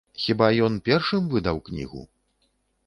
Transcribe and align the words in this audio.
Хіба 0.21 0.47
ён 0.67 0.79
першым 0.89 1.31
выдаў 1.37 1.57
кнігу? 1.69 2.01